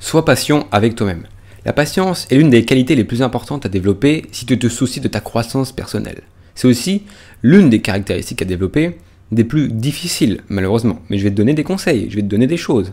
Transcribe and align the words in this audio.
Sois 0.00 0.24
patient 0.24 0.66
avec 0.72 0.96
toi-même. 0.96 1.26
La 1.66 1.74
patience 1.74 2.26
est 2.30 2.36
l'une 2.36 2.48
des 2.48 2.64
qualités 2.64 2.96
les 2.96 3.04
plus 3.04 3.20
importantes 3.20 3.66
à 3.66 3.68
développer 3.68 4.24
si 4.32 4.46
tu 4.46 4.58
te 4.58 4.68
soucies 4.68 5.00
de 5.00 5.08
ta 5.08 5.20
croissance 5.20 5.72
personnelle. 5.72 6.22
C'est 6.54 6.66
aussi 6.66 7.02
l'une 7.42 7.68
des 7.68 7.80
caractéristiques 7.80 8.40
à 8.40 8.46
développer 8.46 8.96
des 9.30 9.44
plus 9.44 9.68
difficiles, 9.68 10.40
malheureusement. 10.48 11.00
Mais 11.10 11.18
je 11.18 11.24
vais 11.24 11.30
te 11.30 11.36
donner 11.36 11.52
des 11.52 11.64
conseils, 11.64 12.08
je 12.08 12.16
vais 12.16 12.22
te 12.22 12.26
donner 12.26 12.46
des 12.46 12.56
choses. 12.56 12.92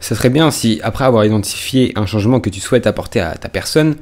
Ça 0.00 0.16
serait 0.16 0.30
bien 0.30 0.50
si, 0.50 0.80
après 0.82 1.04
avoir 1.04 1.24
identifié 1.24 1.92
un 1.96 2.06
changement 2.06 2.40
que 2.40 2.50
tu 2.50 2.60
souhaites 2.60 2.86
apporter 2.86 3.20
à 3.20 3.36
ta 3.36 3.50
personne, 3.50 3.96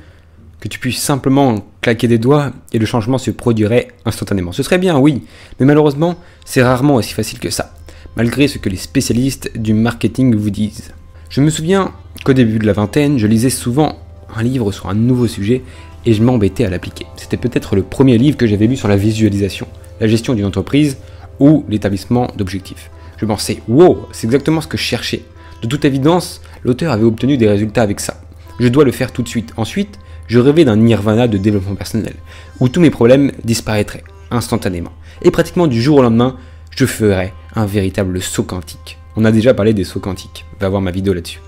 que 0.61 0.69
tu 0.69 0.79
puisses 0.79 1.03
simplement 1.03 1.67
claquer 1.81 2.07
des 2.07 2.19
doigts 2.19 2.53
et 2.73 2.79
le 2.79 2.87
changement 2.87 3.19
se 3.19 3.33
produirait 3.33 3.89
instantanément. 4.05 4.53
Ce 4.53 4.63
serait 4.63 4.79
bien, 4.79 4.99
oui, 4.99 5.25
mais 5.59 5.67
malheureusement, 5.67 6.17
c'est 6.45 6.63
rarement 6.63 6.95
aussi 6.95 7.13
facile 7.13 7.41
que 7.41 7.51
ça, 7.51 7.75
malgré 8.17 8.47
ce 8.47 8.59
que 8.59 8.69
les 8.69 8.77
spécialistes 8.77 9.51
du 9.59 9.75
marketing 9.75 10.37
vous 10.37 10.51
disent. 10.51 10.93
Je 11.31 11.41
me 11.41 11.49
souviens 11.49 11.93
qu'au 12.25 12.33
début 12.33 12.59
de 12.59 12.67
la 12.67 12.73
vingtaine, 12.73 13.17
je 13.17 13.29
lisais 13.29 13.51
souvent 13.51 14.01
un 14.35 14.43
livre 14.43 14.73
sur 14.73 14.89
un 14.89 14.95
nouveau 14.95 15.29
sujet 15.29 15.63
et 16.05 16.13
je 16.13 16.25
m'embêtais 16.25 16.65
à 16.65 16.71
l'appliquer. 16.71 17.07
C'était 17.15 17.37
peut-être 17.37 17.77
le 17.77 17.85
premier 17.85 18.19
livre 18.19 18.37
que 18.37 18.49
j'avais 18.49 18.67
lu 18.67 18.77
sur 18.77 18.89
la 18.89 18.97
visualisation, 18.97 19.69
la 20.01 20.09
gestion 20.09 20.35
d'une 20.35 20.45
entreprise 20.45 20.97
ou 21.39 21.65
l'établissement 21.69 22.27
d'objectifs. 22.37 22.91
Je 23.17 23.27
pensais, 23.27 23.63
wow, 23.69 24.09
c'est 24.11 24.27
exactement 24.27 24.61
ce 24.61 24.67
que 24.67 24.77
je 24.77 24.83
cherchais. 24.83 25.23
De 25.63 25.69
toute 25.69 25.85
évidence, 25.85 26.41
l'auteur 26.65 26.91
avait 26.91 27.05
obtenu 27.05 27.37
des 27.37 27.49
résultats 27.49 27.83
avec 27.83 28.01
ça. 28.01 28.21
Je 28.59 28.67
dois 28.67 28.85
le 28.85 28.91
faire 28.91 29.13
tout 29.13 29.23
de 29.23 29.29
suite. 29.29 29.53
Ensuite, 29.57 30.01
je 30.27 30.41
rêvais 30.41 30.65
d'un 30.65 30.79
nirvana 30.79 31.29
de 31.29 31.39
développement 31.39 31.77
personnel, 31.77 32.15
où 32.59 32.69
tous 32.69 32.81
mes 32.81 32.91
problèmes 32.91 33.31
disparaîtraient 33.45 34.03
instantanément. 34.33 34.93
Et 35.23 35.31
pratiquement 35.31 35.69
du 35.69 35.81
jour 35.81 35.99
au 35.99 36.03
lendemain, 36.03 36.37
je 36.77 36.87
ferais 36.87 37.33
un 37.55 37.67
véritable 37.67 38.21
saut 38.21 38.43
quantique. 38.43 38.99
On 39.15 39.25
a 39.25 39.31
déjà 39.31 39.55
parlé 39.55 39.75
des 39.75 39.85
sauts 39.85 40.01
quantiques, 40.01 40.45
va 40.61 40.69
voir 40.69 40.83
ma 40.83 40.91
vidéo 40.91 41.13
là-dessus. 41.13 41.41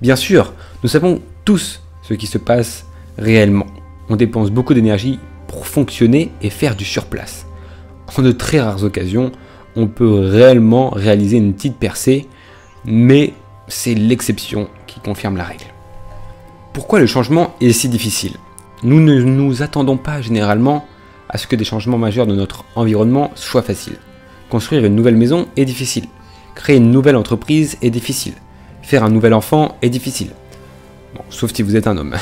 Bien 0.00 0.16
sûr, 0.16 0.52
nous 0.82 0.88
savons 0.88 1.20
tous 1.44 1.80
ce 2.02 2.14
qui 2.14 2.26
se 2.26 2.38
passe 2.38 2.86
réellement. 3.18 3.66
On 4.08 4.16
dépense 4.16 4.50
beaucoup 4.50 4.74
d'énergie 4.74 5.18
pour 5.46 5.66
fonctionner 5.66 6.30
et 6.42 6.50
faire 6.50 6.76
du 6.76 6.84
surplace. 6.84 7.46
En 8.06 8.22
de 8.22 8.32
très 8.32 8.60
rares 8.60 8.84
occasions, 8.84 9.32
on 9.76 9.86
peut 9.86 10.18
réellement 10.18 10.90
réaliser 10.90 11.36
une 11.36 11.54
petite 11.54 11.76
percée, 11.76 12.28
mais 12.84 13.32
c'est 13.68 13.94
l'exception 13.94 14.68
qui 14.86 15.00
confirme 15.00 15.36
la 15.36 15.44
règle. 15.44 15.66
Pourquoi 16.72 17.00
le 17.00 17.06
changement 17.06 17.54
est 17.60 17.72
si 17.72 17.88
difficile? 17.88 18.36
Nous 18.82 19.00
ne 19.00 19.22
nous 19.22 19.62
attendons 19.62 19.96
pas 19.96 20.20
généralement 20.20 20.86
à 21.28 21.38
ce 21.38 21.46
que 21.46 21.56
des 21.56 21.64
changements 21.64 21.98
majeurs 21.98 22.26
de 22.26 22.34
notre 22.34 22.64
environnement 22.76 23.30
soient 23.34 23.62
faciles. 23.62 23.98
Construire 24.50 24.84
une 24.84 24.94
nouvelle 24.94 25.16
maison 25.16 25.48
est 25.56 25.64
difficile. 25.64 26.04
Créer 26.54 26.76
une 26.76 26.90
nouvelle 26.90 27.16
entreprise 27.16 27.78
est 27.80 27.90
difficile. 27.90 28.34
Faire 28.84 29.02
un 29.02 29.08
nouvel 29.08 29.32
enfant 29.32 29.78
est 29.80 29.88
difficile. 29.88 30.28
Sauf 31.30 31.54
si 31.54 31.62
vous 31.62 31.74
êtes 31.74 31.86
un 31.86 31.96
homme. 31.96 32.14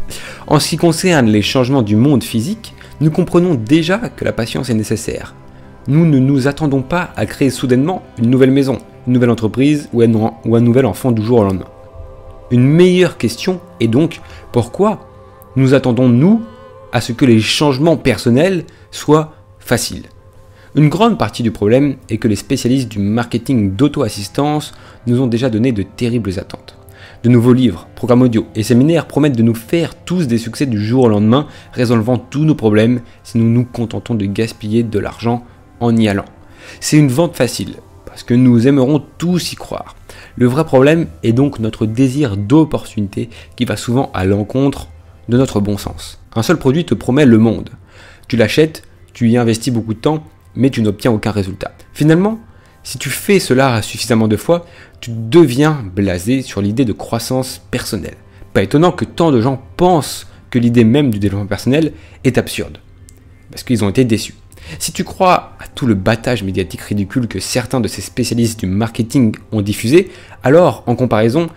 en 0.46 0.60
ce 0.60 0.68
qui 0.68 0.76
concerne 0.76 1.26
les 1.26 1.40
changements 1.40 1.80
du 1.80 1.96
monde 1.96 2.22
physique, 2.22 2.74
nous 3.00 3.10
comprenons 3.10 3.54
déjà 3.54 3.96
que 3.96 4.26
la 4.26 4.34
patience 4.34 4.68
est 4.68 4.74
nécessaire. 4.74 5.34
Nous 5.88 6.04
ne 6.04 6.18
nous 6.18 6.46
attendons 6.46 6.82
pas 6.82 7.08
à 7.16 7.24
créer 7.24 7.48
soudainement 7.48 8.02
une 8.18 8.28
nouvelle 8.28 8.50
maison, 8.50 8.80
une 9.06 9.14
nouvelle 9.14 9.30
entreprise 9.30 9.88
ou 9.94 10.02
un, 10.02 10.34
ou 10.44 10.56
un 10.56 10.60
nouvel 10.60 10.84
enfant 10.84 11.10
du 11.10 11.22
jour 11.22 11.38
au 11.38 11.44
lendemain. 11.44 11.68
Une 12.50 12.68
meilleure 12.68 13.16
question 13.16 13.58
est 13.80 13.88
donc 13.88 14.20
pourquoi 14.52 15.08
nous 15.56 15.72
attendons-nous 15.72 16.42
à 16.92 17.00
ce 17.00 17.12
que 17.12 17.24
les 17.24 17.40
changements 17.40 17.96
personnels 17.96 18.64
soient 18.90 19.32
faciles? 19.58 20.04
Une 20.76 20.88
grande 20.88 21.18
partie 21.18 21.42
du 21.42 21.50
problème 21.50 21.96
est 22.08 22.18
que 22.18 22.28
les 22.28 22.36
spécialistes 22.36 22.88
du 22.88 23.00
marketing 23.00 23.74
d'auto-assistance 23.74 24.72
nous 25.08 25.20
ont 25.20 25.26
déjà 25.26 25.50
donné 25.50 25.72
de 25.72 25.82
terribles 25.82 26.38
attentes. 26.38 26.76
De 27.24 27.28
nouveaux 27.28 27.52
livres, 27.52 27.88
programmes 27.96 28.22
audio 28.22 28.46
et 28.54 28.62
séminaires 28.62 29.08
promettent 29.08 29.36
de 29.36 29.42
nous 29.42 29.56
faire 29.56 29.96
tous 29.96 30.28
des 30.28 30.38
succès 30.38 30.66
du 30.66 30.80
jour 30.80 31.04
au 31.04 31.08
lendemain, 31.08 31.48
résolvant 31.72 32.18
tous 32.18 32.44
nos 32.44 32.54
problèmes 32.54 33.00
si 33.24 33.38
nous 33.38 33.50
nous 33.50 33.64
contentons 33.64 34.14
de 34.14 34.26
gaspiller 34.26 34.84
de 34.84 34.98
l'argent 35.00 35.44
en 35.80 35.96
y 35.96 36.06
allant. 36.06 36.24
C'est 36.78 36.98
une 36.98 37.08
vente 37.08 37.34
facile, 37.34 37.74
parce 38.06 38.22
que 38.22 38.34
nous 38.34 38.68
aimerons 38.68 39.02
tous 39.18 39.52
y 39.52 39.56
croire. 39.56 39.96
Le 40.36 40.46
vrai 40.46 40.64
problème 40.64 41.08
est 41.24 41.32
donc 41.32 41.58
notre 41.58 41.84
désir 41.84 42.36
d'opportunité 42.36 43.28
qui 43.56 43.64
va 43.64 43.76
souvent 43.76 44.12
à 44.14 44.24
l'encontre 44.24 44.86
de 45.28 45.36
notre 45.36 45.58
bon 45.58 45.78
sens. 45.78 46.20
Un 46.36 46.44
seul 46.44 46.58
produit 46.58 46.84
te 46.84 46.94
promet 46.94 47.26
le 47.26 47.38
monde. 47.38 47.70
Tu 48.28 48.36
l'achètes, 48.36 48.84
tu 49.12 49.28
y 49.30 49.36
investis 49.36 49.74
beaucoup 49.74 49.94
de 49.94 49.98
temps, 49.98 50.22
mais 50.54 50.70
tu 50.70 50.82
n'obtiens 50.82 51.12
aucun 51.12 51.30
résultat. 51.30 51.72
Finalement, 51.92 52.38
si 52.82 52.98
tu 52.98 53.10
fais 53.10 53.38
cela 53.38 53.82
suffisamment 53.82 54.28
de 54.28 54.36
fois, 54.36 54.66
tu 55.00 55.10
deviens 55.12 55.84
blasé 55.94 56.42
sur 56.42 56.62
l'idée 56.62 56.84
de 56.84 56.92
croissance 56.92 57.60
personnelle. 57.70 58.16
Pas 58.52 58.62
étonnant 58.62 58.92
que 58.92 59.04
tant 59.04 59.30
de 59.30 59.40
gens 59.40 59.62
pensent 59.76 60.26
que 60.50 60.58
l'idée 60.58 60.84
même 60.84 61.10
du 61.10 61.18
développement 61.18 61.46
personnel 61.46 61.92
est 62.24 62.38
absurde, 62.38 62.78
parce 63.50 63.62
qu'ils 63.62 63.84
ont 63.84 63.88
été 63.88 64.04
déçus. 64.04 64.34
Si 64.78 64.92
tu 64.92 65.04
crois 65.04 65.52
à 65.58 65.66
tout 65.74 65.86
le 65.86 65.94
battage 65.94 66.42
médiatique 66.42 66.80
ridicule 66.82 67.28
que 67.28 67.40
certains 67.40 67.80
de 67.80 67.88
ces 67.88 68.02
spécialistes 68.02 68.60
du 68.60 68.66
marketing 68.66 69.34
ont 69.52 69.62
diffusé, 69.62 70.10
alors 70.42 70.82
en 70.86 70.96
comparaison, 70.96 71.48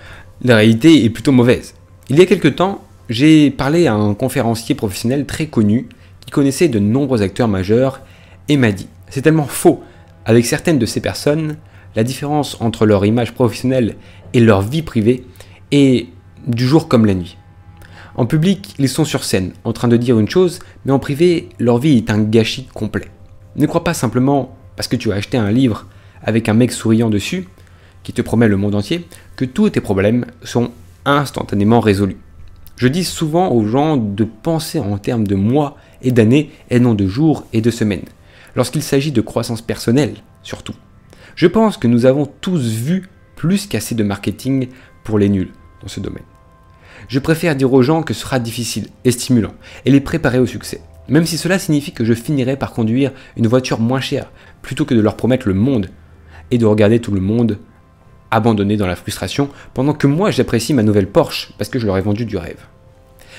la 0.43 0.55
réalité 0.55 1.03
est 1.03 1.09
plutôt 1.09 1.31
mauvaise. 1.31 1.75
Il 2.09 2.17
y 2.17 2.21
a 2.21 2.25
quelque 2.25 2.47
temps, 2.47 2.83
j'ai 3.09 3.51
parlé 3.51 3.87
à 3.87 3.93
un 3.93 4.13
conférencier 4.13 4.75
professionnel 4.75 5.25
très 5.25 5.47
connu 5.47 5.87
qui 6.21 6.31
connaissait 6.31 6.67
de 6.67 6.79
nombreux 6.79 7.21
acteurs 7.21 7.47
majeurs 7.47 8.01
et 8.49 8.57
m'a 8.57 8.71
dit 8.71 8.87
C'est 9.09 9.21
tellement 9.21 9.47
faux. 9.47 9.83
Avec 10.25 10.45
certaines 10.45 10.79
de 10.79 10.85
ces 10.85 11.01
personnes, 11.01 11.57
la 11.95 12.03
différence 12.03 12.59
entre 12.61 12.85
leur 12.85 13.05
image 13.05 13.33
professionnelle 13.33 13.95
et 14.33 14.39
leur 14.39 14.61
vie 14.61 14.81
privée 14.81 15.25
est 15.71 16.07
du 16.47 16.65
jour 16.65 16.87
comme 16.87 17.05
la 17.05 17.13
nuit. 17.13 17.37
En 18.15 18.25
public, 18.25 18.75
ils 18.77 18.89
sont 18.89 19.05
sur 19.05 19.23
scène, 19.23 19.53
en 19.63 19.73
train 19.73 19.87
de 19.87 19.97
dire 19.97 20.19
une 20.19 20.29
chose, 20.29 20.59
mais 20.85 20.91
en 20.91 20.99
privé, 20.99 21.49
leur 21.59 21.79
vie 21.79 21.97
est 21.97 22.11
un 22.11 22.21
gâchis 22.21 22.67
complet. 22.73 23.07
Ne 23.55 23.65
crois 23.65 23.83
pas 23.83 23.93
simplement, 23.93 24.55
parce 24.75 24.87
que 24.87 24.95
tu 24.95 25.11
as 25.11 25.15
acheté 25.15 25.37
un 25.37 25.51
livre 25.51 25.87
avec 26.21 26.47
un 26.47 26.53
mec 26.53 26.71
souriant 26.71 27.09
dessus, 27.09 27.47
qui 28.03 28.13
te 28.13 28.21
promet 28.21 28.47
le 28.47 28.57
monde 28.57 28.75
entier, 28.75 29.07
que 29.35 29.45
tous 29.45 29.71
tes 29.71 29.81
problèmes 29.81 30.25
sont 30.43 30.71
instantanément 31.05 31.79
résolus. 31.79 32.17
Je 32.75 32.87
dis 32.87 33.03
souvent 33.03 33.51
aux 33.51 33.65
gens 33.65 33.97
de 33.97 34.23
penser 34.23 34.79
en 34.79 34.97
termes 34.97 35.27
de 35.27 35.35
mois 35.35 35.77
et 36.01 36.11
d'années 36.11 36.51
et 36.69 36.79
non 36.79 36.93
de 36.93 37.07
jours 37.07 37.45
et 37.53 37.61
de 37.61 37.71
semaines, 37.71 38.05
lorsqu'il 38.55 38.83
s'agit 38.83 39.11
de 39.11 39.21
croissance 39.21 39.61
personnelle 39.61 40.15
surtout. 40.43 40.75
Je 41.35 41.47
pense 41.47 41.77
que 41.77 41.87
nous 41.87 42.05
avons 42.05 42.25
tous 42.25 42.61
vu 42.61 43.09
plus 43.35 43.65
qu'assez 43.65 43.95
de 43.95 44.03
marketing 44.03 44.67
pour 45.03 45.17
les 45.17 45.29
nuls 45.29 45.51
dans 45.81 45.87
ce 45.87 45.99
domaine. 45.99 46.23
Je 47.07 47.19
préfère 47.19 47.55
dire 47.55 47.73
aux 47.73 47.81
gens 47.81 48.03
que 48.03 48.13
ce 48.13 48.21
sera 48.21 48.39
difficile 48.39 48.87
et 49.03 49.11
stimulant, 49.11 49.53
et 49.85 49.91
les 49.91 49.99
préparer 49.99 50.39
au 50.39 50.45
succès. 50.45 50.81
Même 51.09 51.25
si 51.25 51.37
cela 51.37 51.59
signifie 51.59 51.91
que 51.91 52.05
je 52.05 52.13
finirai 52.13 52.55
par 52.55 52.71
conduire 52.71 53.11
une 53.35 53.47
voiture 53.47 53.79
moins 53.79 53.99
chère, 53.99 54.31
plutôt 54.61 54.85
que 54.85 54.93
de 54.93 55.01
leur 55.01 55.17
promettre 55.17 55.47
le 55.47 55.53
monde, 55.53 55.89
et 56.51 56.57
de 56.57 56.65
regarder 56.65 56.99
tout 56.99 57.11
le 57.11 57.19
monde 57.19 57.57
abandonné 58.31 58.77
dans 58.77 58.87
la 58.87 58.95
frustration, 58.95 59.49
pendant 59.73 59.93
que 59.93 60.07
moi 60.07 60.31
j'apprécie 60.31 60.73
ma 60.73 60.83
nouvelle 60.83 61.07
Porsche 61.07 61.51
parce 61.57 61.69
que 61.69 61.79
je 61.79 61.85
leur 61.85 61.97
ai 61.97 62.01
vendu 62.01 62.25
du 62.25 62.37
rêve. 62.37 62.59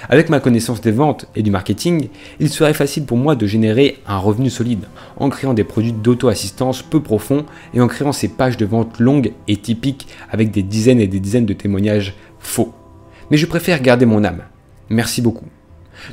Avec 0.09 0.29
ma 0.29 0.41
connaissance 0.41 0.81
des 0.81 0.93
ventes 0.93 1.27
et 1.35 1.43
du 1.43 1.51
marketing, 1.51 2.09
il 2.41 2.49
serait 2.49 2.75
facile 2.75 3.05
pour 3.05 3.17
moi 3.17 3.37
de 3.37 3.47
générer 3.47 3.99
un 4.07 4.19
revenu 4.19 4.51
solide 4.51 4.85
en 5.17 5.29
créant 5.29 5.55
des 5.55 5.65
produits 5.65 5.93
d'auto-assistance 5.93 6.83
peu 6.83 7.03
profonds 7.03 7.47
et 7.73 7.81
en 7.81 7.89
créant 7.89 8.13
ces 8.13 8.29
pages 8.29 8.57
de 8.57 8.67
vente 8.67 8.99
longues 8.99 9.33
et 9.49 9.57
typiques 9.57 10.09
avec 10.31 10.51
des 10.51 10.63
dizaines 10.63 11.01
et 11.01 11.07
des 11.07 11.21
dizaines 11.21 11.47
de 11.47 11.53
témoignages 11.53 12.15
faux 12.39 12.75
mais 13.31 13.37
je 13.37 13.47
préfère 13.47 13.81
garder 13.81 14.07
mon 14.07 14.25
âme. 14.25 14.43
Merci 14.89 15.23
beaucoup. 15.23 15.47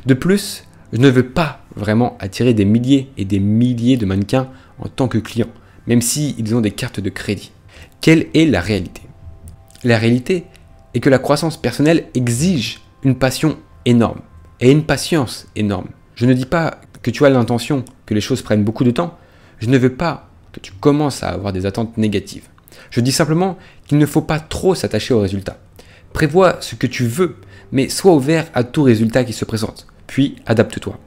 De 0.06 0.14
plus, 0.14 0.64
je 0.92 0.98
ne 0.98 1.08
veux 1.08 1.28
pas 1.28 1.64
vraiment 1.76 2.16
attirer 2.20 2.54
des 2.54 2.64
milliers 2.64 3.10
et 3.16 3.24
des 3.24 3.38
milliers 3.38 3.96
de 3.96 4.06
mannequins 4.06 4.48
en 4.78 4.88
tant 4.88 5.08
que 5.08 5.18
clients, 5.18 5.48
même 5.86 6.02
s'ils 6.02 6.54
ont 6.54 6.60
des 6.60 6.70
cartes 6.70 7.00
de 7.00 7.10
crédit. 7.10 7.52
Quelle 8.00 8.26
est 8.34 8.46
la 8.46 8.60
réalité? 8.60 9.02
La 9.84 9.98
réalité 9.98 10.44
est 10.94 11.00
que 11.00 11.10
la 11.10 11.18
croissance 11.18 11.56
personnelle 11.56 12.06
exige 12.14 12.80
une 13.02 13.16
passion 13.16 13.56
énorme 13.84 14.20
et 14.60 14.70
une 14.70 14.84
patience 14.84 15.46
énorme. 15.56 15.88
Je 16.14 16.26
ne 16.26 16.34
dis 16.34 16.46
pas 16.46 16.80
que 17.02 17.10
tu 17.10 17.24
as 17.24 17.30
l'intention 17.30 17.84
que 18.06 18.14
les 18.14 18.20
choses 18.20 18.42
prennent 18.42 18.64
beaucoup 18.64 18.84
de 18.84 18.90
temps, 18.90 19.18
je 19.58 19.68
ne 19.68 19.78
veux 19.78 19.94
pas 19.94 20.28
que 20.52 20.60
tu 20.60 20.72
commences 20.72 21.22
à 21.22 21.30
avoir 21.30 21.52
des 21.52 21.66
attentes 21.66 21.96
négatives. 21.96 22.48
Je 22.90 23.00
dis 23.00 23.12
simplement 23.12 23.58
qu'il 23.86 23.98
ne 23.98 24.06
faut 24.06 24.22
pas 24.22 24.40
trop 24.40 24.74
s'attacher 24.74 25.14
aux 25.14 25.20
résultats. 25.20 25.58
Prévois 26.12 26.58
ce 26.60 26.74
que 26.74 26.86
tu 26.86 27.06
veux, 27.06 27.36
mais 27.72 27.88
sois 27.88 28.14
ouvert 28.14 28.46
à 28.54 28.64
tout 28.64 28.82
résultat 28.82 29.24
qui 29.24 29.32
se 29.32 29.44
présente, 29.44 29.86
puis 30.06 30.36
adapte-toi. 30.46 30.98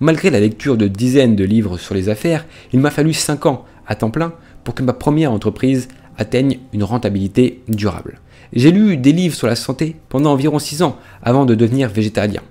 Malgré 0.00 0.30
la 0.30 0.40
lecture 0.40 0.76
de 0.76 0.88
dizaines 0.88 1.36
de 1.36 1.44
livres 1.44 1.76
sur 1.76 1.94
les 1.94 2.08
affaires, 2.08 2.46
il 2.72 2.80
m'a 2.80 2.90
fallu 2.90 3.12
5 3.12 3.46
ans 3.46 3.64
à 3.86 3.94
temps 3.94 4.10
plein 4.10 4.32
pour 4.64 4.74
que 4.74 4.82
ma 4.82 4.94
première 4.94 5.32
entreprise 5.32 5.88
atteigne 6.18 6.58
une 6.72 6.84
rentabilité 6.84 7.62
durable. 7.68 8.20
J'ai 8.52 8.70
lu 8.70 8.96
des 8.96 9.12
livres 9.12 9.34
sur 9.34 9.46
la 9.46 9.56
santé 9.56 9.96
pendant 10.08 10.32
environ 10.32 10.58
6 10.58 10.82
ans 10.82 10.96
avant 11.22 11.44
de 11.44 11.54
devenir 11.54 11.88
végétalien. 11.88 12.42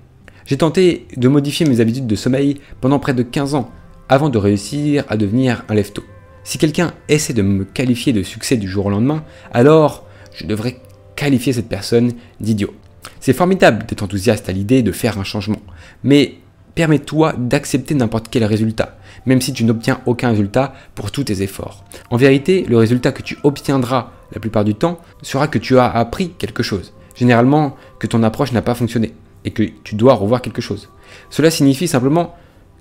J'ai 0.46 0.58
tenté 0.58 1.06
de 1.16 1.28
modifier 1.28 1.66
mes 1.66 1.80
habitudes 1.80 2.06
de 2.06 2.16
sommeil 2.16 2.60
pendant 2.80 2.98
près 2.98 3.14
de 3.14 3.22
15 3.22 3.54
ans 3.54 3.70
avant 4.08 4.28
de 4.28 4.38
réussir 4.38 5.04
à 5.08 5.16
devenir 5.16 5.64
un 5.68 5.74
lefto. 5.74 6.04
Si 6.42 6.58
quelqu'un 6.58 6.92
essaie 7.08 7.32
de 7.32 7.40
me 7.40 7.64
qualifier 7.64 8.12
de 8.12 8.22
succès 8.22 8.56
du 8.56 8.68
jour 8.68 8.86
au 8.86 8.90
lendemain, 8.90 9.24
alors 9.52 10.04
je 10.34 10.46
devrais 10.46 10.76
qualifier 11.16 11.54
cette 11.54 11.68
personne 11.68 12.12
d'idiot. 12.40 12.74
C'est 13.20 13.32
formidable 13.32 13.86
d'être 13.86 14.02
enthousiaste 14.02 14.48
à 14.48 14.52
l'idée 14.52 14.82
de 14.82 14.92
faire 14.92 15.18
un 15.18 15.24
changement, 15.24 15.62
mais 16.02 16.34
permets-toi 16.74 17.34
d'accepter 17.38 17.94
n'importe 17.94 18.28
quel 18.30 18.44
résultat, 18.44 18.96
même 19.26 19.40
si 19.40 19.52
tu 19.52 19.64
n'obtiens 19.64 20.00
aucun 20.06 20.30
résultat 20.30 20.74
pour 20.94 21.10
tous 21.10 21.24
tes 21.24 21.42
efforts. 21.42 21.84
En 22.10 22.16
vérité, 22.16 22.64
le 22.68 22.76
résultat 22.76 23.12
que 23.12 23.22
tu 23.22 23.38
obtiendras 23.42 24.12
la 24.32 24.40
plupart 24.40 24.64
du 24.64 24.74
temps 24.74 24.98
sera 25.22 25.48
que 25.48 25.58
tu 25.58 25.78
as 25.78 25.90
appris 25.90 26.30
quelque 26.30 26.62
chose. 26.62 26.92
Généralement, 27.14 27.76
que 27.98 28.06
ton 28.06 28.22
approche 28.22 28.52
n'a 28.52 28.62
pas 28.62 28.74
fonctionné 28.74 29.14
et 29.44 29.50
que 29.50 29.62
tu 29.84 29.94
dois 29.94 30.14
revoir 30.14 30.42
quelque 30.42 30.62
chose. 30.62 30.88
Cela 31.30 31.50
signifie 31.50 31.86
simplement 31.86 32.34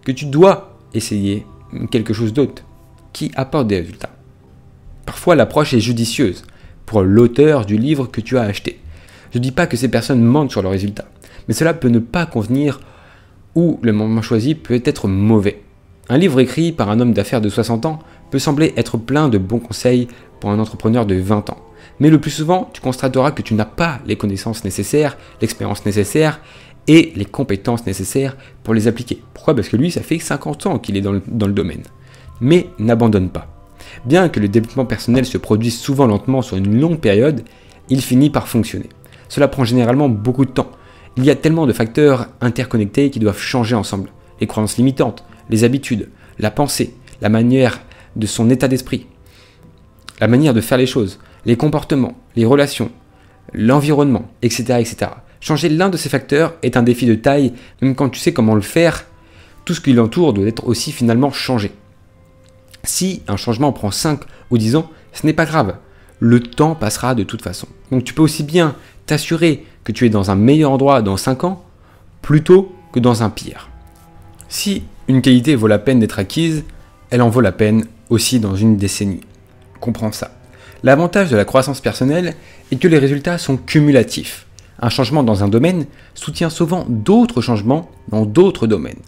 que 0.05 0.11
tu 0.11 0.25
dois 0.25 0.77
essayer 0.93 1.45
quelque 1.91 2.13
chose 2.13 2.33
d'autre 2.33 2.63
qui 3.11 3.31
apporte 3.35 3.67
des 3.67 3.79
résultats. 3.79 4.09
Parfois, 5.05 5.35
l'approche 5.35 5.73
est 5.73 5.79
judicieuse 5.79 6.43
pour 6.85 7.03
l'auteur 7.03 7.65
du 7.65 7.77
livre 7.77 8.07
que 8.07 8.21
tu 8.21 8.37
as 8.37 8.43
acheté. 8.43 8.79
Je 9.31 9.37
ne 9.37 9.43
dis 9.43 9.51
pas 9.51 9.67
que 9.67 9.77
ces 9.77 9.87
personnes 9.87 10.23
mentent 10.23 10.51
sur 10.51 10.61
le 10.61 10.69
résultat, 10.69 11.05
mais 11.47 11.53
cela 11.53 11.73
peut 11.73 11.89
ne 11.89 11.99
pas 11.99 12.25
convenir 12.25 12.79
ou 13.55 13.79
le 13.81 13.93
moment 13.93 14.21
choisi 14.21 14.55
peut 14.55 14.81
être 14.85 15.07
mauvais. 15.07 15.61
Un 16.09 16.17
livre 16.17 16.39
écrit 16.39 16.71
par 16.71 16.89
un 16.89 16.99
homme 16.99 17.13
d'affaires 17.13 17.41
de 17.41 17.49
60 17.49 17.85
ans 17.85 17.99
peut 18.31 18.39
sembler 18.39 18.73
être 18.77 18.97
plein 18.97 19.29
de 19.29 19.37
bons 19.37 19.59
conseils 19.59 20.07
pour 20.39 20.49
un 20.49 20.59
entrepreneur 20.59 21.05
de 21.05 21.15
20 21.15 21.49
ans. 21.49 21.57
Mais 21.99 22.09
le 22.09 22.19
plus 22.19 22.31
souvent, 22.31 22.69
tu 22.73 22.81
constateras 22.81 23.31
que 23.31 23.41
tu 23.41 23.53
n'as 23.53 23.65
pas 23.65 23.99
les 24.05 24.15
connaissances 24.15 24.63
nécessaires, 24.63 25.17
l'expérience 25.41 25.85
nécessaire 25.85 26.41
et 26.87 27.13
les 27.15 27.25
compétences 27.25 27.85
nécessaires 27.85 28.35
pour 28.63 28.73
les 28.73 28.87
appliquer. 28.87 29.21
Pourquoi? 29.33 29.55
Parce 29.55 29.69
que 29.69 29.77
lui, 29.77 29.91
ça 29.91 30.01
fait 30.01 30.19
50 30.19 30.65
ans 30.65 30.79
qu'il 30.79 30.97
est 30.97 31.01
dans 31.01 31.13
le 31.13 31.53
domaine. 31.53 31.83
Mais 32.41 32.67
n'abandonne 32.79 33.29
pas. 33.29 33.47
Bien 34.05 34.27
que 34.27 34.39
le 34.39 34.49
développement 34.49 34.85
personnel 34.85 35.25
se 35.25 35.37
produise 35.37 35.77
souvent 35.77 36.07
lentement 36.07 36.41
sur 36.41 36.57
une 36.57 36.79
longue 36.79 36.99
période, 36.99 37.43
il 37.89 38.01
finit 38.01 38.29
par 38.29 38.47
fonctionner. 38.47 38.89
Cela 39.29 39.47
prend 39.47 39.63
généralement 39.63 40.09
beaucoup 40.09 40.45
de 40.45 40.51
temps. 40.51 40.71
Il 41.15 41.25
y 41.25 41.29
a 41.29 41.35
tellement 41.35 41.67
de 41.67 41.73
facteurs 41.73 42.27
interconnectés 42.41 43.09
qui 43.09 43.19
doivent 43.19 43.39
changer 43.39 43.75
ensemble. 43.75 44.09
Les 44.41 44.47
croyances 44.47 44.77
limitantes, 44.77 45.23
les 45.49 45.63
habitudes, 45.63 46.09
la 46.39 46.51
pensée, 46.51 46.95
la 47.21 47.29
manière 47.29 47.81
de 48.15 48.25
son 48.25 48.49
état 48.49 48.67
d'esprit, 48.67 49.07
la 50.19 50.27
manière 50.27 50.53
de 50.53 50.61
faire 50.61 50.77
les 50.77 50.87
choses, 50.87 51.19
les 51.45 51.55
comportements, 51.55 52.17
les 52.35 52.45
relations, 52.45 52.91
l'environnement, 53.53 54.31
etc., 54.41 54.79
etc. 54.79 55.11
Changer 55.39 55.69
l'un 55.69 55.89
de 55.89 55.97
ces 55.97 56.09
facteurs 56.09 56.55
est 56.63 56.77
un 56.77 56.83
défi 56.83 57.05
de 57.05 57.15
taille, 57.15 57.53
même 57.81 57.95
quand 57.95 58.09
tu 58.09 58.19
sais 58.19 58.33
comment 58.33 58.55
le 58.55 58.61
faire, 58.61 59.05
tout 59.65 59.73
ce 59.73 59.81
qui 59.81 59.93
l'entoure 59.93 60.33
doit 60.33 60.47
être 60.47 60.65
aussi 60.65 60.91
finalement 60.91 61.31
changé. 61.31 61.71
Si 62.83 63.21
un 63.27 63.37
changement 63.37 63.71
prend 63.71 63.91
5 63.91 64.21
ou 64.51 64.57
10 64.57 64.75
ans, 64.75 64.89
ce 65.13 65.25
n'est 65.25 65.33
pas 65.33 65.45
grave. 65.45 65.77
Le 66.19 66.39
temps 66.39 66.75
passera 66.75 67.15
de 67.15 67.23
toute 67.23 67.41
façon. 67.41 67.67
Donc 67.91 68.03
tu 68.03 68.13
peux 68.13 68.21
aussi 68.21 68.43
bien 68.43 68.75
t'assurer 69.05 69.65
que 69.83 69.91
tu 69.91 70.05
es 70.05 70.09
dans 70.09 70.31
un 70.31 70.35
meilleur 70.35 70.71
endroit 70.71 71.01
dans 71.01 71.17
5 71.17 71.43
ans, 71.43 71.63
plutôt 72.21 72.73
que 72.91 72.99
dans 72.99 73.23
un 73.23 73.29
pire. 73.29 73.69
Si 74.49 74.83
une 75.07 75.21
qualité 75.21 75.55
vaut 75.55 75.67
la 75.67 75.79
peine 75.79 75.99
d'être 75.99 76.19
acquise, 76.19 76.63
elle 77.09 77.21
en 77.21 77.29
vaut 77.29 77.41
la 77.41 77.51
peine 77.51 77.85
aussi 78.09 78.39
dans 78.39 78.55
une 78.55 78.77
décennie. 78.77 79.21
Comprends 79.79 80.11
ça. 80.11 80.31
L'avantage 80.83 81.29
de 81.29 81.37
la 81.37 81.45
croissance 81.45 81.81
personnelle 81.81 82.35
est 82.71 82.75
que 82.77 82.87
les 82.87 82.99
résultats 82.99 83.37
sont 83.37 83.57
cumulatifs. 83.57 84.45
Un 84.79 84.89
changement 84.89 85.23
dans 85.23 85.43
un 85.43 85.47
domaine 85.47 85.85
soutient 86.13 86.49
souvent 86.49 86.85
d'autres 86.89 87.41
changements 87.41 87.89
dans 88.09 88.25
d'autres 88.25 88.67
domaines. 88.67 88.99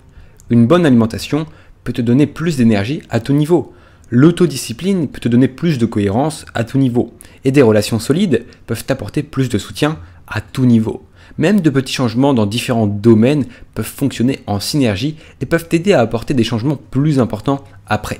Une 0.50 0.68
bonne 0.68 0.86
alimentation 0.86 1.46
peut 1.84 1.94
te 1.94 2.02
donner 2.02 2.28
plus 2.28 2.58
d'énergie 2.58 3.02
à 3.10 3.20
tout 3.20 3.34
niveau. 3.34 3.74
L'autodiscipline 4.12 5.08
peut 5.08 5.20
te 5.20 5.28
donner 5.28 5.48
plus 5.48 5.80
de 5.80 5.86
cohérence 5.88 6.46
à 6.54 6.64
tout 6.64 6.78
niveau. 6.78 7.14
Et 7.44 7.52
des 7.52 7.64
relations 7.64 8.00
solides 8.00 8.46
peuvent 8.68 8.86
t'apporter 8.86 9.24
plus 9.24 9.50
de 9.50 9.58
soutien 9.58 9.98
à 10.28 10.42
tout 10.42 10.66
niveau. 10.66 11.04
Même 11.38 11.60
de 11.60 11.70
petits 11.70 11.94
changements 11.94 12.34
dans 12.34 12.46
différents 12.46 12.88
domaines 12.88 13.46
peuvent 13.74 13.86
fonctionner 13.86 14.40
en 14.46 14.60
synergie 14.60 15.18
et 15.42 15.46
peuvent 15.46 15.68
t'aider 15.68 15.94
à 15.94 16.02
apporter 16.02 16.34
des 16.36 16.44
changements 16.44 16.80
plus 16.92 17.20
importants 17.20 17.64
après. 17.88 18.20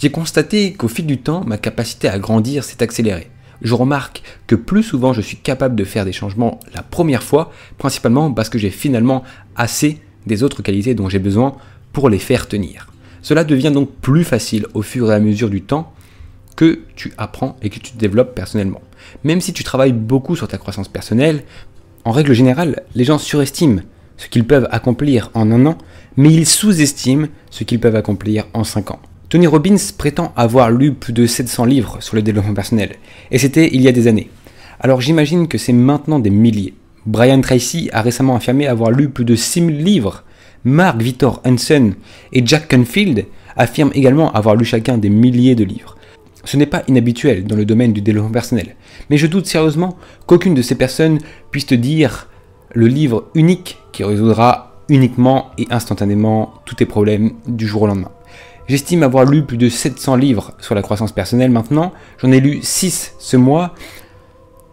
J'ai 0.00 0.10
constaté 0.10 0.72
qu'au 0.72 0.88
fil 0.88 1.06
du 1.06 1.18
temps, 1.18 1.44
ma 1.44 1.58
capacité 1.58 2.08
à 2.08 2.18
grandir 2.18 2.62
s'est 2.62 2.82
accélérée. 2.82 3.28
Je 3.60 3.74
remarque 3.74 4.22
que 4.46 4.54
plus 4.54 4.82
souvent 4.82 5.12
je 5.12 5.20
suis 5.20 5.36
capable 5.36 5.74
de 5.74 5.84
faire 5.84 6.04
des 6.04 6.12
changements 6.12 6.60
la 6.74 6.82
première 6.82 7.22
fois, 7.22 7.52
principalement 7.76 8.32
parce 8.32 8.48
que 8.48 8.58
j'ai 8.58 8.70
finalement 8.70 9.24
assez 9.56 10.00
des 10.26 10.42
autres 10.42 10.62
qualités 10.62 10.94
dont 10.94 11.08
j'ai 11.08 11.18
besoin 11.18 11.56
pour 11.92 12.08
les 12.08 12.18
faire 12.18 12.48
tenir. 12.48 12.93
Cela 13.24 13.42
devient 13.42 13.72
donc 13.72 13.90
plus 13.90 14.22
facile 14.22 14.66
au 14.74 14.82
fur 14.82 15.10
et 15.10 15.14
à 15.14 15.18
mesure 15.18 15.48
du 15.48 15.62
temps 15.62 15.90
que 16.56 16.80
tu 16.94 17.14
apprends 17.16 17.56
et 17.62 17.70
que 17.70 17.78
tu 17.80 17.92
te 17.92 17.98
développes 17.98 18.34
personnellement. 18.34 18.82
Même 19.24 19.40
si 19.40 19.54
tu 19.54 19.64
travailles 19.64 19.94
beaucoup 19.94 20.36
sur 20.36 20.46
ta 20.46 20.58
croissance 20.58 20.88
personnelle, 20.88 21.44
en 22.04 22.10
règle 22.10 22.34
générale, 22.34 22.82
les 22.94 23.04
gens 23.04 23.16
surestiment 23.16 23.80
ce 24.18 24.28
qu'ils 24.28 24.46
peuvent 24.46 24.68
accomplir 24.70 25.30
en 25.32 25.50
un 25.50 25.64
an, 25.64 25.78
mais 26.18 26.34
ils 26.34 26.44
sous-estiment 26.44 27.28
ce 27.50 27.64
qu'ils 27.64 27.80
peuvent 27.80 27.96
accomplir 27.96 28.44
en 28.52 28.62
cinq 28.62 28.90
ans. 28.90 29.00
Tony 29.30 29.46
Robbins 29.46 29.76
prétend 29.96 30.34
avoir 30.36 30.70
lu 30.70 30.92
plus 30.92 31.14
de 31.14 31.24
700 31.24 31.64
livres 31.64 31.96
sur 32.00 32.16
le 32.16 32.22
développement 32.22 32.52
personnel, 32.52 32.96
et 33.30 33.38
c'était 33.38 33.70
il 33.72 33.80
y 33.80 33.88
a 33.88 33.92
des 33.92 34.06
années. 34.06 34.28
Alors 34.80 35.00
j'imagine 35.00 35.48
que 35.48 35.56
c'est 35.56 35.72
maintenant 35.72 36.18
des 36.18 36.28
milliers. 36.28 36.74
Brian 37.06 37.40
Tracy 37.40 37.88
a 37.94 38.02
récemment 38.02 38.36
affirmé 38.36 38.66
avoir 38.66 38.90
lu 38.90 39.08
plus 39.08 39.24
de 39.24 39.34
6000 39.34 39.82
livres 39.82 40.24
Mark 40.64 41.00
Victor 41.00 41.42
Hansen 41.44 41.94
et 42.32 42.44
Jack 42.44 42.68
Canfield 42.68 43.26
affirment 43.56 43.92
également 43.94 44.32
avoir 44.32 44.56
lu 44.56 44.64
chacun 44.64 44.98
des 44.98 45.10
milliers 45.10 45.54
de 45.54 45.64
livres. 45.64 45.96
Ce 46.44 46.56
n'est 46.56 46.66
pas 46.66 46.82
inhabituel 46.88 47.44
dans 47.44 47.56
le 47.56 47.64
domaine 47.64 47.92
du 47.92 48.00
développement 48.00 48.32
personnel, 48.32 48.76
mais 49.08 49.16
je 49.16 49.26
doute 49.26 49.46
sérieusement 49.46 49.96
qu'aucune 50.26 50.54
de 50.54 50.62
ces 50.62 50.74
personnes 50.74 51.18
puisse 51.50 51.66
te 51.66 51.74
dire 51.74 52.28
le 52.72 52.86
livre 52.86 53.28
unique 53.34 53.78
qui 53.92 54.04
résoudra 54.04 54.82
uniquement 54.88 55.50
et 55.58 55.66
instantanément 55.70 56.54
tous 56.66 56.76
tes 56.76 56.86
problèmes 56.86 57.32
du 57.46 57.66
jour 57.66 57.82
au 57.82 57.86
lendemain. 57.86 58.10
J'estime 58.66 59.02
avoir 59.02 59.24
lu 59.24 59.44
plus 59.44 59.58
de 59.58 59.68
700 59.68 60.16
livres 60.16 60.52
sur 60.60 60.74
la 60.74 60.82
croissance 60.82 61.12
personnelle 61.12 61.50
maintenant, 61.50 61.92
j'en 62.18 62.32
ai 62.32 62.40
lu 62.40 62.60
6 62.62 63.14
ce 63.18 63.36
mois. 63.36 63.74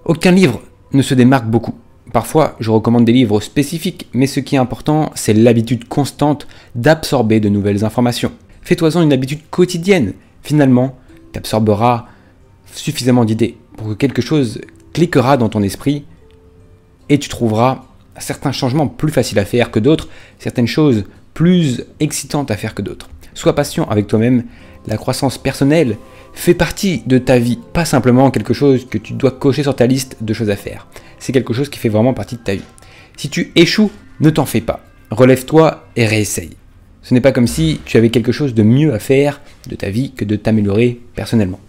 Aucun 0.06 0.32
livre 0.32 0.62
ne 0.94 1.02
se 1.02 1.14
démarque 1.14 1.46
beaucoup. 1.46 1.76
Parfois, 2.14 2.56
je 2.60 2.72
recommande 2.72 3.06
des 3.06 3.14
livres 3.14 3.40
spécifiques, 3.40 4.08
mais 4.14 4.28
ce 4.28 4.42
qui 4.42 4.56
est 4.56 4.60
important, 4.60 5.12
c'est 5.16 5.34
l'habitude 5.34 5.88
constante 5.88 6.48
d'absorber 6.76 7.40
de 7.40 7.48
nouvelles 7.48 7.86
informations. 7.86 8.32
Fais-toi-en 8.64 9.02
une 9.02 9.14
habitude 9.14 9.40
quotidienne. 9.50 10.14
Finalement, 10.44 10.98
tu 11.32 11.40
absorberas 11.40 12.08
suffisamment 12.74 13.26
d'idées 13.26 13.58
pour 13.78 13.88
que 13.88 13.94
quelque 13.94 14.22
chose 14.22 14.60
cliquera 14.94 15.38
dans 15.38 15.50
ton 15.50 15.62
esprit 15.62 16.06
et 17.10 17.18
tu 17.18 17.30
trouveras 17.30 17.86
certains 18.20 18.52
changements 18.52 18.88
plus 18.88 19.12
faciles 19.12 19.40
à 19.40 19.46
faire 19.46 19.72
que 19.72 19.80
d'autres, 19.80 20.10
certaines 20.38 20.68
choses 20.68 21.06
plus 21.34 21.84
excitantes 22.00 22.52
à 22.52 22.58
faire 22.58 22.76
que 22.76 22.82
d'autres. 22.82 23.10
Sois 23.34 23.56
patient 23.56 23.88
avec 23.90 24.08
toi-même. 24.08 24.44
La 24.88 24.98
croissance 24.98 25.38
personnelle 25.38 25.98
fait 26.34 26.54
partie 26.54 27.04
de 27.06 27.18
ta 27.18 27.38
vie, 27.38 27.60
pas 27.74 27.86
simplement 27.86 28.32
quelque 28.32 28.54
chose 28.54 28.88
que 28.90 28.98
tu 28.98 29.14
dois 29.14 29.32
cocher 29.32 29.64
sur 29.64 29.76
ta 29.76 29.86
liste 29.86 30.18
de 30.22 30.34
choses 30.34 30.50
à 30.50 30.56
faire 30.56 30.88
c'est 31.22 31.32
quelque 31.32 31.54
chose 31.54 31.70
qui 31.70 31.80
fait 31.80 31.88
vraiment 31.88 32.14
partie 32.14 32.36
de 32.36 32.42
ta 32.42 32.56
vie. 32.56 32.64
Si 33.16 33.30
tu 33.30 33.52
échoues, 33.56 33.92
ne 34.20 34.30
t'en 34.30 34.46
fais 34.46 34.60
pas. 34.60 34.84
Relève-toi 35.12 35.88
et 35.96 36.06
réessaye. 36.06 36.58
Ce 37.04 37.14
n'est 37.14 37.22
pas 37.22 37.32
comme 37.32 37.48
si 37.48 37.80
tu 37.86 37.98
avais 37.98 38.10
quelque 38.10 38.32
chose 38.32 38.54
de 38.54 38.64
mieux 38.64 38.94
à 38.94 39.00
faire 39.00 39.40
de 39.68 39.76
ta 39.76 39.90
vie 39.90 40.12
que 40.12 40.26
de 40.26 40.36
t'améliorer 40.36 41.00
personnellement. 41.16 41.60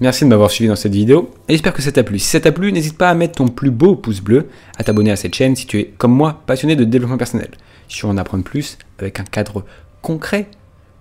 Merci 0.00 0.24
de 0.24 0.28
m'avoir 0.28 0.50
suivi 0.50 0.68
dans 0.68 0.76
cette 0.76 0.94
vidéo 0.94 1.30
et 1.48 1.52
j'espère 1.52 1.72
que 1.72 1.82
ça 1.82 1.92
t'a 1.92 2.02
plu. 2.02 2.18
Si 2.18 2.26
ça 2.26 2.40
t'a 2.40 2.52
plu, 2.52 2.72
n'hésite 2.72 2.96
pas 2.96 3.10
à 3.10 3.14
mettre 3.14 3.36
ton 3.36 3.48
plus 3.48 3.70
beau 3.70 3.96
pouce 3.96 4.20
bleu, 4.20 4.48
à 4.76 4.84
t'abonner 4.84 5.10
à 5.10 5.16
cette 5.16 5.34
chaîne 5.34 5.56
si 5.56 5.66
tu 5.66 5.78
es, 5.78 5.92
comme 5.98 6.12
moi, 6.12 6.42
passionné 6.46 6.76
de 6.76 6.84
développement 6.84 7.18
personnel. 7.18 7.50
Si 7.88 7.98
tu 7.98 8.06
veux 8.06 8.12
en 8.12 8.18
apprendre 8.18 8.44
plus 8.44 8.78
avec 8.98 9.18
un 9.18 9.24
cadre 9.24 9.64
concret 10.02 10.48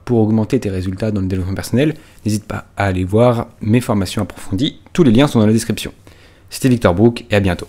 pour 0.09 0.21
augmenter 0.21 0.59
tes 0.59 0.71
résultats 0.71 1.11
dans 1.11 1.21
le 1.21 1.27
développement 1.27 1.53
personnel, 1.53 1.93
n'hésite 2.25 2.45
pas 2.45 2.65
à 2.75 2.85
aller 2.85 3.03
voir 3.03 3.49
mes 3.61 3.79
formations 3.79 4.23
approfondies. 4.23 4.79
Tous 4.91 5.03
les 5.03 5.11
liens 5.11 5.27
sont 5.27 5.39
dans 5.39 5.45
la 5.45 5.53
description. 5.53 5.93
C'était 6.49 6.67
Victor 6.67 6.95
Brook 6.95 7.25
et 7.29 7.35
à 7.35 7.39
bientôt. 7.39 7.67